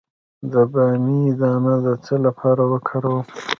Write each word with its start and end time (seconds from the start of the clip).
د 0.51 0.53
بامیې 0.73 1.31
دانه 1.41 1.75
د 1.85 1.87
څه 2.05 2.15
لپاره 2.25 2.63
وکاروم؟ 2.71 3.25